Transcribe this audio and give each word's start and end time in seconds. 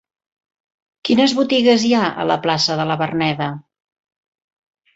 Quines 1.09 1.35
botigues 1.41 1.85
hi 1.85 1.93
ha 1.99 2.09
a 2.23 2.27
la 2.31 2.39
plaça 2.47 2.79
de 2.81 2.89
la 2.93 2.99
Verneda? 3.05 3.53